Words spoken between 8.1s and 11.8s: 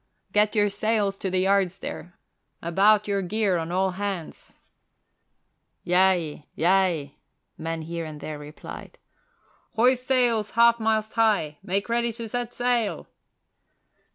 there replied. "Hoist sails half mast high